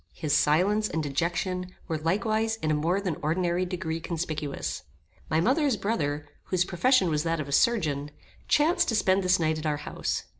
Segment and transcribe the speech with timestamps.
[0.15, 4.81] His silence and dejection were likewise in a more than ordinary degree conspicuous.
[5.29, 8.09] My mother's brother, whose profession was that of a surgeon,
[8.47, 10.23] chanced to spend this night at our house.